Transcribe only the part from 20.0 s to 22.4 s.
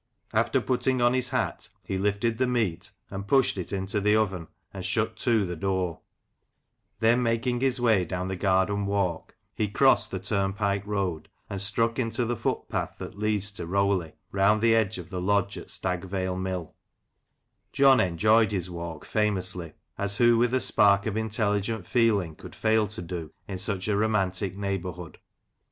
who with a spark of intelligent feeling